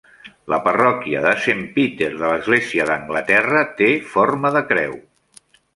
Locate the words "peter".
1.77-2.09